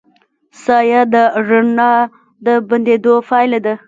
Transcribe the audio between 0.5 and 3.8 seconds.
سایه د رڼا د بندېدو پایله ده.